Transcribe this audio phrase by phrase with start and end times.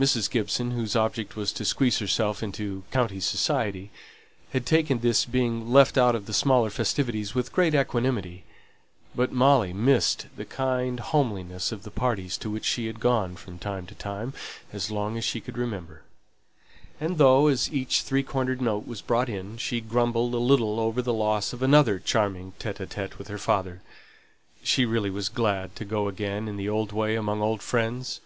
[0.00, 0.28] Mrs.
[0.28, 3.92] Gibson, whose object was to squeeze herself into "county society,"
[4.52, 8.42] had taken this being left out of the smaller festivities with great equanimity;
[9.14, 13.60] but Molly missed the kind homeliness of the parties to which she had gone from
[13.60, 14.34] time to time
[14.72, 16.02] as long as she could remember;
[17.00, 21.00] and though, as each three cornered note was brought in, she grumbled a little over
[21.00, 23.82] the loss of another charming evening with her father,
[24.64, 28.18] she really was glad to go again in the old way among old friends.